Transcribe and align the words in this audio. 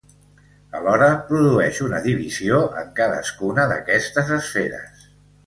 Alhora 0.77 1.09
produeix 1.27 1.81
una 1.87 1.99
divisió 2.07 2.63
en 2.81 2.89
cadascuna 3.01 3.67
d'aquestes 3.75 4.35
esferes. 4.41 5.07